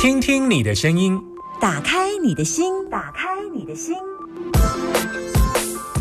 [0.00, 1.20] 听听你的声音，
[1.60, 3.96] 打开你的心，打开你的心，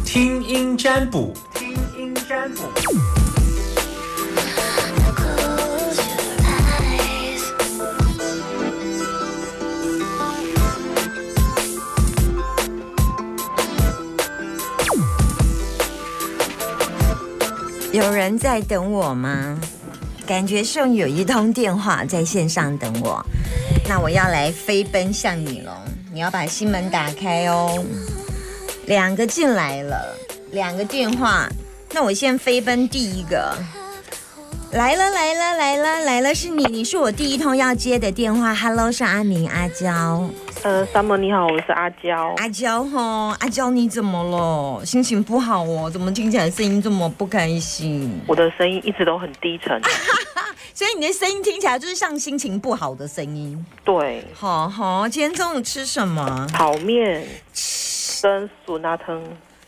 [0.05, 2.61] 听音占卜，听音占卜。
[17.91, 19.59] 有人在等我吗？
[20.27, 23.25] 感觉上有一通电话在线上等我，
[23.87, 25.71] 那我要来飞奔向你喽！
[26.11, 27.81] 你要把心门打开哦。
[28.87, 30.13] 两个进来了，
[30.51, 31.47] 两个电话，
[31.93, 33.55] 那我先飞奔第一个。
[34.71, 38.53] 来了来了来了来了，是你，你是我第一通要接的电话。
[38.53, 40.29] Hello，是阿明阿娇。
[40.63, 42.33] 呃，Summer 你好，我是阿娇。
[42.37, 44.85] 阿娇哈，阿娇你怎么了？
[44.85, 45.89] 心情不好哦？
[45.89, 48.19] 怎么听起来声音这么不开心？
[48.27, 49.79] 我的声音一直都很低沉，
[50.73, 53.63] 所以你的声音听起来就是像心情不好的声音。
[53.85, 56.47] 对，好好，今天中午吃什么？
[56.51, 57.25] 炒面
[58.21, 59.23] 跟酸辣汤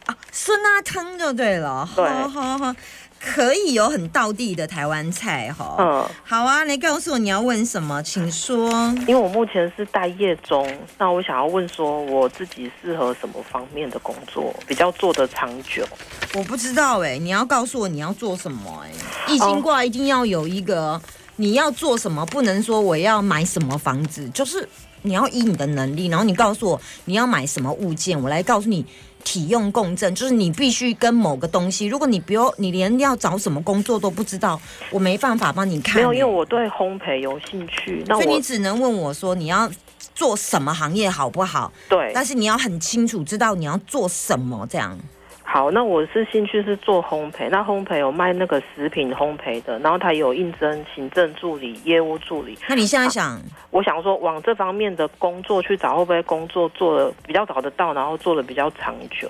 [0.08, 1.88] 啊，酸辣汤就对了。
[1.96, 2.76] 对，好好好。
[3.20, 8.72] 可以有很道地的台湾菜哈，嗯，好啊，你告诉我你要问什么，请说。
[9.06, 10.66] 因为我目前是待业中，
[10.98, 15.86] 那我想要问说，我自己适合什么方面的工作，比较做得长久？
[16.34, 18.92] 我不知道哎，你要告诉我你要做什么哎，
[19.28, 21.00] 易经卦一定要有一个
[21.36, 24.68] 你要做什么，不能说我要买什么房子，就是
[25.02, 28.86] 你要依你的能力，然后你告诉我你要买什么物件，我来告诉你。
[29.30, 35.98] 体用共振就是你必须跟某个东西，如果你不用，你连要找什么工作都不知道，我没办法帮你看。
[35.98, 39.70] 没有，因为我对烘焙有兴趣，所以你只能问我说你要
[40.16, 41.72] 做什么行业好不好？
[41.88, 44.98] 对，但是你要很清楚知道你要做什么这样。
[45.52, 52.56] 好，那我是兴趣是做烘焙，那烘焙有卖那个食品烘焙的，然后他有应征行政助理、业务助理。
[52.68, 59.28] 那你现在想，我想说往这方面的工作去找，会不会工作做的比较找得到，然后做的比较长久？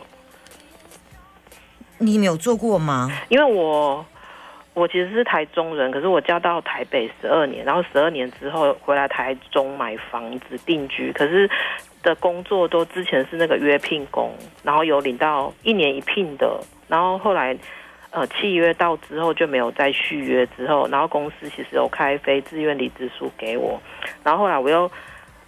[2.00, 3.10] 你没有做过吗？
[3.30, 4.06] 因为我
[4.74, 11.50] 我其实是台中人，可是我嫁到台北十二年，然后十二年之后回来台中买房子定居，可是。
[12.02, 14.34] 的工作都之前是那个约聘工，
[14.64, 17.56] 然后有领到一年一聘的，然后后来
[18.12, 23.82] 呃契约到之后就没有再续约，之后然后公司其实有开非自愿离职书给我，
[24.24, 24.90] 然后后来我又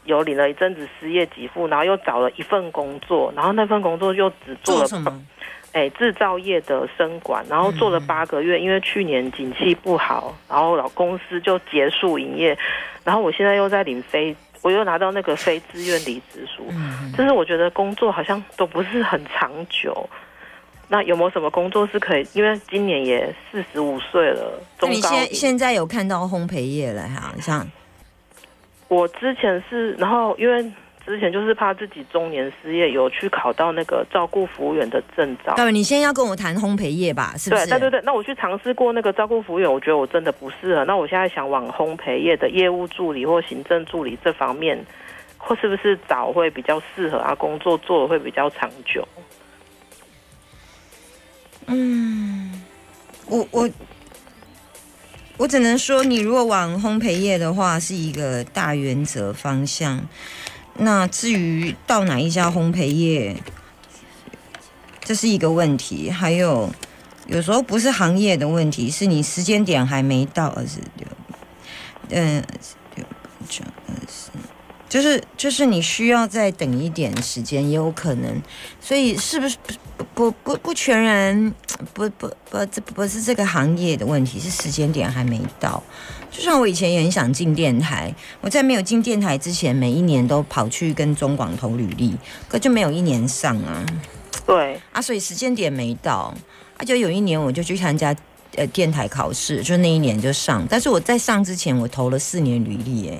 [0.03, 5.25] 有领了一阵子失业给付，然后又找了一份工作，然后那份工作又只做了什么？
[5.71, 12.57] 哎，制造业的生管，然后做了八个月，因为去年景气不好，然后老公司就结束营业，
[13.05, 14.35] 然后我现在又在领非。
[14.61, 16.65] 我又拿到那个非自愿离职书，
[17.17, 20.09] 就是我觉得工作好像都不是很长久。
[20.87, 22.27] 那有没有什么工作是可以？
[22.33, 27.33] 因为今年也四十五岁了，那你现现在有看到烘焙业了哈？
[27.41, 27.67] 像
[28.87, 30.71] 我之前是，然后因为。
[31.05, 35.55] 之前就是怕自己中年失业，有去考到那个照顾服务员的证照。
[35.55, 37.65] 对，你先要跟我谈烘焙业吧，是不是？
[37.67, 40.85] 对对对，那我去尝试过那个照顾服务员，我觉得我真的不适合。
[40.85, 44.85] 那我现在想往烘焙业的业务助理或行政助理这方面，
[45.37, 47.33] 或是不是找会比较适合啊？
[47.35, 49.05] 工作做的会比较长久。
[51.65, 52.61] 嗯，
[53.27, 53.69] 我我
[55.37, 59.99] 我只能说，你如果往烘焙业的话，是一个大原则方向。
[60.77, 63.35] 那至于到哪一家烘焙业，
[65.01, 66.09] 这是一个问题。
[66.09, 66.71] 还有，
[67.27, 71.07] 有时候不是行业的问题，是你时间点还没到，二十六，
[72.09, 72.43] 嗯，
[72.95, 73.05] 六
[73.47, 74.29] 九二十，
[74.89, 78.41] 就是就是你需要再等一点时间，也有可能。
[78.79, 79.57] 所以是不是
[79.95, 81.53] 不不不不全然
[81.93, 85.81] 不不不这不是这个行业的问题，是时间点还没到。
[86.31, 92.15] 就像我以前也很想进电台，我在没有进电台之前，每一年都跑去跟中广投履历，
[92.47, 93.85] 可就没有一年上啊。
[94.45, 96.33] 对啊，所以时间点没到，
[96.77, 98.15] 啊，就有一年我就去参加
[98.55, 100.65] 呃电台考试，就那一年就上。
[100.69, 103.17] 但是我在上之前，我投了四年履历，哎，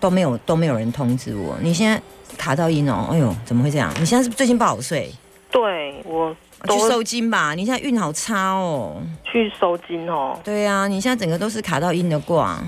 [0.00, 1.56] 都没有都没有人通知我。
[1.60, 2.00] 你现在
[2.36, 3.92] 卡到音哦，哎呦，怎么会这样？
[4.00, 5.12] 你现在是最近不好睡？
[5.50, 6.36] 对我。
[6.68, 9.00] 去收金吧，你现在运好差哦。
[9.22, 10.36] 去收金哦。
[10.42, 12.58] 对啊，你现在整个都是卡到阴的卦。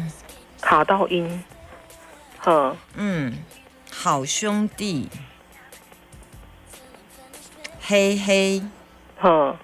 [0.60, 1.42] 卡到阴，
[2.38, 3.32] 呵，嗯，
[3.90, 5.08] 好兄弟，
[7.80, 8.62] 嘿嘿，
[9.18, 9.56] 呵，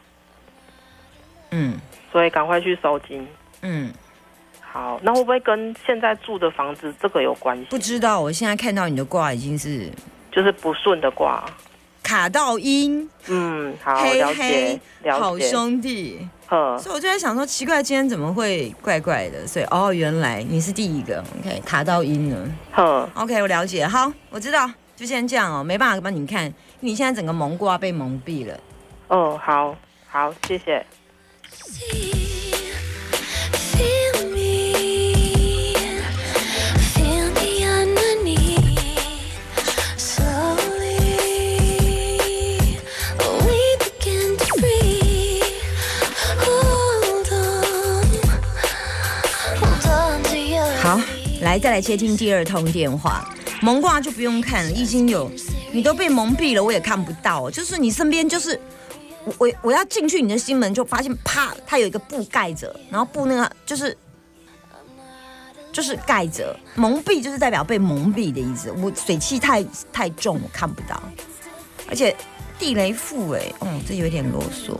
[1.52, 1.78] 嗯，
[2.10, 3.24] 所以赶快去收金。
[3.62, 3.92] 嗯，
[4.60, 7.66] 好，那会不会跟现在住的房子这个有关系？
[7.70, 9.88] 不知道，我现在看到你的卦已经是
[10.32, 11.44] 就是不顺的卦。
[12.06, 15.50] 卡到音，嗯，好，嘿了嘿解，，好了解。
[15.50, 16.29] 兄弟。
[16.49, 19.44] 嗯，所以我就在想说，奇怪，今天怎么会怪怪的？
[19.44, 28.56] 所以哦，原来你是第一个，OK，卡到音了哼，，OK，我了解，好，我知道，就先这样哦，没办法帮你看，你现在整个蒙瓜被蒙蔽了。
[29.08, 29.75] 哦，好，
[30.06, 30.87] 好，谢谢。
[51.46, 53.25] 来再来接听第二通电话。
[53.62, 55.31] 蒙卦就不用看了，已经有
[55.72, 57.50] 你都被蒙蔽了，我也看不到。
[57.50, 58.60] 就是你身边就是
[59.25, 63.96] 我我我要进去你的心门，就发现啪，它有一个布盖着，然后布那个就是
[65.72, 68.70] 就是盖着，蒙蔽就是代表被蒙蔽的意思。
[68.72, 71.00] 我水汽太太重，我看不到，
[71.88, 72.14] 而且
[72.58, 74.76] 地雷覆哎，哦，这有点啰嗦。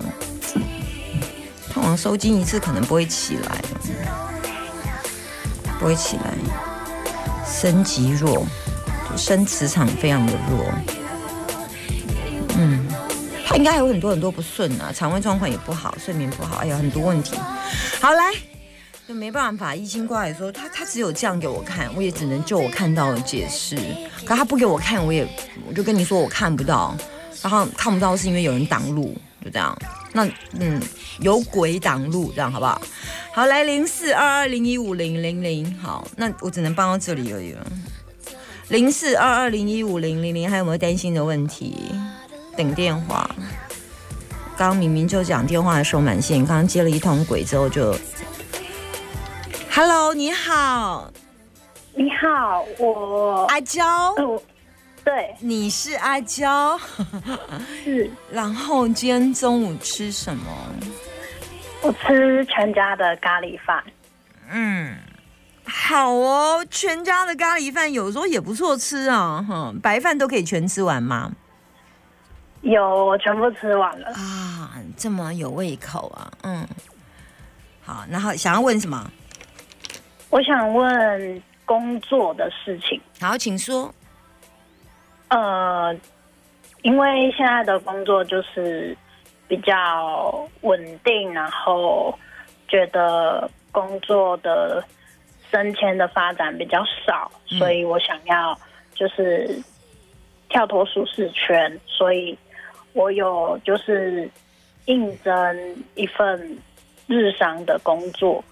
[1.73, 3.63] 通常收金一次可能不会起来，
[5.79, 6.35] 不会起来。
[7.47, 8.45] 升级弱，
[9.17, 10.67] 升磁场非常的弱。
[12.59, 12.87] 嗯，
[13.47, 17.37] 他应该有很多很多不顺啊，肠胃状况也不好，睡眠不好，哎呀，很多问题。
[18.01, 18.33] 好来，
[19.07, 23.79] 就没办法，易经过来说，他他只有这样给我看，我也只能就我看到的解释。
[24.25, 25.27] 可他不给我看，我也
[25.69, 26.97] 我就跟你说我看不到，
[27.43, 29.77] 然后看不到是因为有人挡路，就这样。
[30.13, 30.29] 那
[30.59, 30.83] 嗯，
[31.21, 32.81] 有鬼挡路，这样好不好？
[33.33, 37.65] 好，来零四二二零一五零零零，好，那我只能帮到这里而已了。
[38.69, 41.77] 零四二二零一五零零零，还有没有担心的问题？
[42.57, 43.31] 等电话。
[44.57, 47.95] 刚刚明明就讲电话的时候满线，刚刚接了一通鬼之后就
[49.71, 51.13] ，Hello，你好，
[51.95, 53.85] 你好，我阿娇，
[54.17, 54.43] 呃我
[55.07, 56.77] 对你是阿娇，
[57.85, 60.45] 是然后今天中午吃什么？
[61.81, 63.85] 我吃全家的咖喱饭，
[64.51, 64.97] 嗯，
[65.65, 71.31] 好哦，全家的咖喱饭有时候也不错吃啊，哈，白饭都可以全吃完吗？
[72.63, 74.09] 有我全部吃完了。
[74.09, 76.67] 啊，这么有胃口啊，嗯，
[77.81, 79.09] 好，然后想要问什么？
[80.31, 83.95] 我想问工作的事情，好，请说。
[85.29, 85.95] 呃，
[86.83, 88.97] 因为现在的工作就是
[89.49, 92.17] 比较稳定，然后
[92.69, 94.83] 觉得工作的
[95.51, 98.57] 升迁的发展比较少，所以我想要
[98.95, 99.59] 就是
[100.49, 102.37] 跳脱舒适圈，所以
[102.93, 104.31] 我有就是
[104.87, 106.59] 应征一份
[107.07, 108.43] 日商的工作，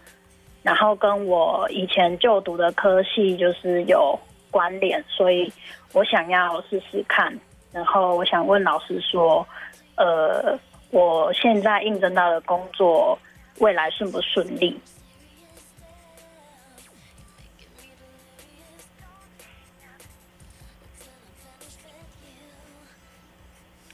[0.62, 4.18] 然后跟我以前就读的科系就是有
[4.50, 5.52] 关联，所以
[5.94, 7.34] 我想要试试看。
[7.72, 9.46] 然后我想问老师说，
[9.96, 10.58] 呃，
[10.90, 13.18] 我现在应征到的工作
[13.58, 14.78] 未来顺不顺利？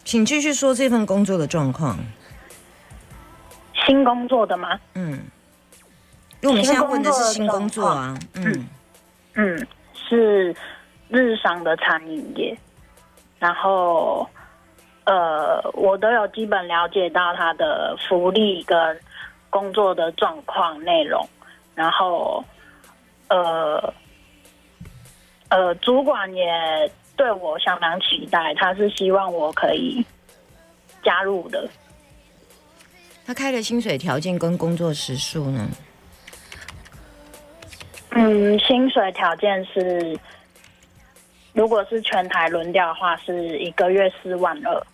[0.05, 1.97] 请继续说这份工作的状况。
[3.87, 4.79] 新工作的吗？
[4.95, 5.13] 嗯，
[6.41, 8.19] 因为我们现在问的是新工作啊。
[8.35, 8.69] 嗯，
[9.35, 10.55] 嗯，是
[11.11, 12.57] 日商的餐饮业，
[13.39, 14.29] 然后
[15.05, 19.01] 呃，我都有基本了解到他的福利跟
[19.49, 21.29] 工作的状况内容，
[21.75, 22.45] 然后
[23.29, 23.93] 呃
[25.49, 26.45] 呃，主管也
[27.17, 30.05] 对我相当期待，他是希望我可以
[31.03, 31.69] 加入的。
[33.27, 35.69] 他开的薪水条件跟工作时数呢？
[38.11, 40.19] 嗯，薪水条件是，
[41.53, 44.87] 如果是全台轮调的话，是一个月四万二。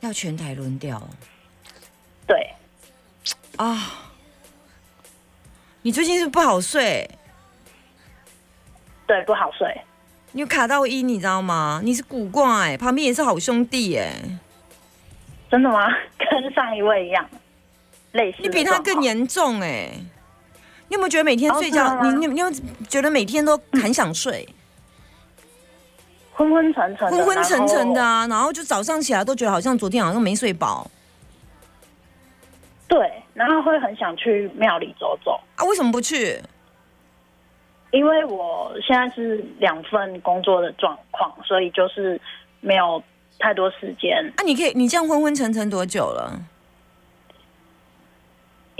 [0.00, 1.00] 要全台轮调
[2.26, 2.50] 对，
[3.56, 3.92] 啊？
[5.82, 7.08] 你最近是不好睡？
[9.06, 9.80] 对，不好睡。
[10.32, 11.80] 你有卡到一，你知道吗？
[11.84, 14.12] 你是古怪、欸，旁边也是好兄弟哎、
[15.50, 15.86] 真的吗？
[16.18, 17.28] 跟上一位一样，
[18.12, 18.38] 类似。
[18.42, 19.02] 你比他更。
[19.02, 19.90] 严重哎、
[20.88, 22.50] 你有没有觉得每天哦睡觉，你你你有
[22.88, 24.48] 觉得每天都很想睡，
[26.42, 28.16] 昏昏沉沉的，昏昏沉沉的然后。
[28.16, 28.26] 啊？
[28.28, 30.90] 然后就早上起来都觉得好像昨天好像没睡饱
[32.88, 35.64] 对，然后会很想去庙里走走，啊？
[35.64, 36.38] 为什么不去？
[37.90, 42.20] 因为我现在是两份工作的状况，所以就是
[42.60, 43.02] 没有
[43.38, 44.18] 太多时间。
[44.36, 46.38] 啊，你可以，你这样昏昏沉沉多久了？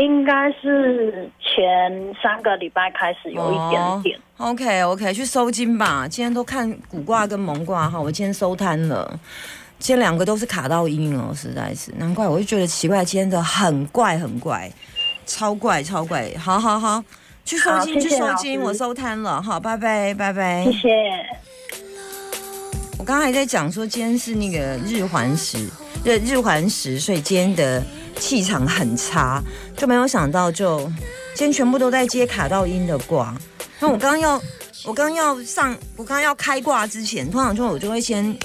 [0.02, 4.18] 应该是前三个礼拜开始有一点点。
[4.36, 6.08] OK OK，去收金吧。
[6.08, 9.18] 今天都看古卦跟蒙卦哈，我今天收摊了。
[9.78, 14.68] 今天两个都是卡到音哦，实在是难怪，我就觉得奇怪，今天的很怪很怪，
[15.24, 16.32] 超怪超怪。
[16.36, 17.04] 好好好，
[17.44, 20.72] 去收金去收金，我收摊了，好，拜拜拜拜谢。
[20.72, 20.88] 谢。
[22.98, 25.68] 我刚刚还在讲说，今天是那个日环食，
[26.04, 27.82] 日日环食，所以今天的
[28.18, 29.42] 气场很差，
[29.76, 30.80] 就没有想到就
[31.34, 33.36] 今天全部都在接卡到音的卦。
[33.80, 34.40] 那我刚要，
[34.84, 38.36] 我刚要上，我刚要开挂之前，通常就我就会先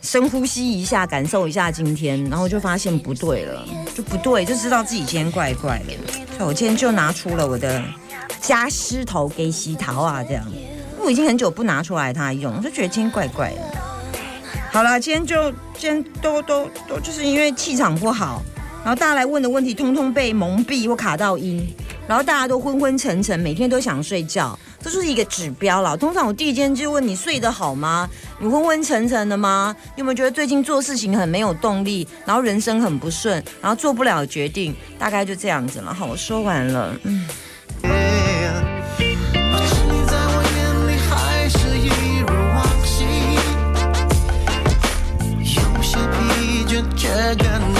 [0.00, 6.12] 深呼吸一下，感受一下今天，然后就发现不对了，就不对，就知道自己今天怪怪的。
[6.36, 7.82] 所以我今天就拿出了我的
[8.40, 10.44] 加湿头给洗桃啊，这样。
[10.98, 13.81] 我已经很久不拿出来它用，就觉得今天怪怪的。
[14.72, 18.42] 好了，今天就今天都都都就是因为气场不好，
[18.82, 21.62] 然后大家来问的问题通通被蒙蔽或卡到音，
[22.08, 25.94] 然后大家都昏昏沉沉，每天都想睡觉，这就是一个指标了。
[25.94, 28.08] 通常我第一间就问你睡得好吗？
[28.40, 29.76] 你昏昏沉沉的吗？
[29.94, 34.74] 你有没有觉得最近做事情很没有动力，然后人生很不顺，然后做不了决定？
[34.98, 35.92] 大概就这样子了。
[35.92, 36.96] 好，我说完了。
[37.02, 37.28] 嗯。
[47.30, 47.71] again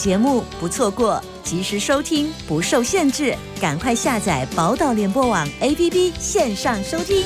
[0.00, 7.22] 节目不错过，及时收听不受限制，赶快下载宝岛联播网 APP 线上收听。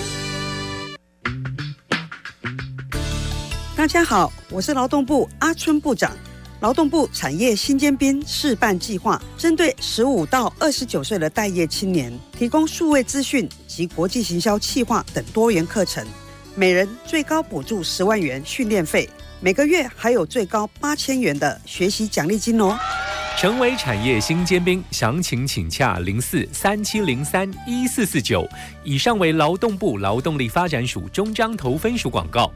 [3.77, 6.11] 大家好，我是劳动部阿春部长。
[6.59, 16.05] 劳动部产业新尖兵示范计划针对十五到二十九岁的待业青年，提供数位资讯及国际行销企划等多元课程，
[16.57, 19.09] 每人最高补助十万元训练费，
[19.45, 22.75] 每个月还有最高八千元的学习奖励金哦。
[23.37, 28.49] 成为产业新尖兵，详情请洽零四三七零三一四四九。
[28.85, 32.51] 以上为劳动部劳动力发展署中彰投分署广告。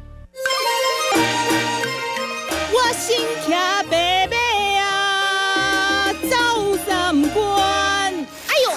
[2.72, 3.58] 我心跳
[3.90, 4.36] 白马
[4.80, 8.14] 啊，走三关。
[8.46, 8.72] 哎呦，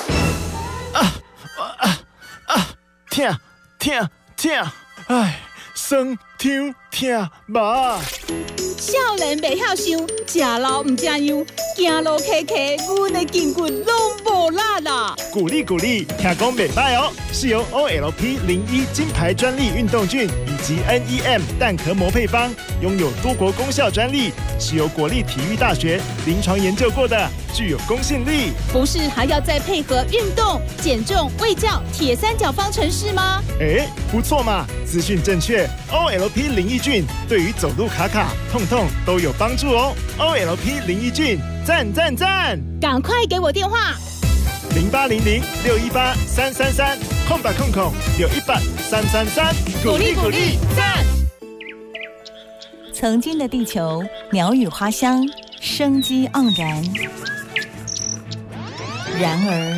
[3.09, 3.39] 疼
[3.79, 4.69] 疼疼，
[5.07, 5.39] 哎，
[5.75, 7.99] 酸痛疼麻。
[8.77, 11.45] 少年袂晓想，食老唔食样，
[11.77, 12.55] 行路磕磕，
[12.97, 13.95] 阮的筋骨拢
[14.25, 15.15] 无力啦！
[15.31, 28.51] 鼓励鼓励，听讲袂歹哦，是由 OLP 零一金牌专利运动菌以及 NEM 蛋壳膜配方，拥有多国功效专利，是由国立体育大学临床研究过的，具有公信力。
[28.73, 33.43] 不是还要再配合运动、减重、卫教铁三角方程式吗？
[33.59, 39.95] 哎，不错嘛，资讯正确，OLP 零一菌对于走路卡卡、痛痛都有帮助哦。
[40.17, 42.59] OLP 林一菌，赞赞赞！
[42.81, 43.93] 赶快给我电话！
[44.75, 46.97] 零八零零六一八三三三，
[47.27, 48.59] 空白空空六一八
[48.89, 51.05] 三三三，鼓励鼓励，赞！
[52.93, 55.23] 曾经的地球，鸟语花香，
[55.59, 56.83] 生机盎然。
[59.19, 59.77] 然而，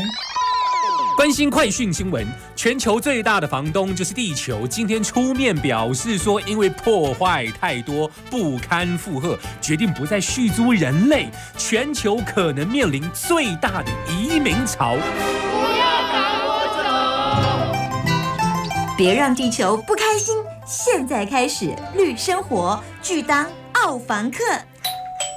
[1.17, 2.25] 关心快讯新闻，
[2.63, 11.27] 全球最大的房东就是地球，今天出面表示说，因为破坏太多，不堪负荷，决定不再续租人类，
[11.57, 14.95] 全球可能面临最大的移民潮。
[18.95, 20.33] 别别让地球不开心，
[20.65, 24.37] 现在开始绿生活，拒当澳房客。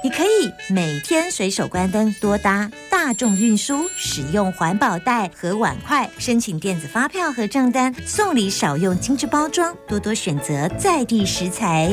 [0.07, 11.89] 你可以每天随手关灯，多搭大众运输，使用环保袋和碗筷，申请电子发票和账单，送礼少用精致包装，多多选择在地食材。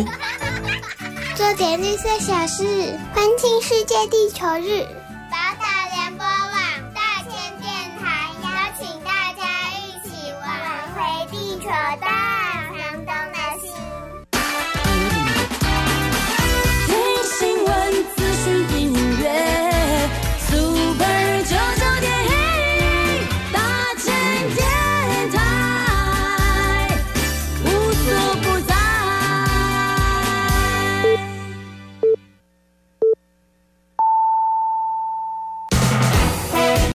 [1.35, 2.65] 做点绿色小事，
[3.13, 4.87] 欢庆世界地球日。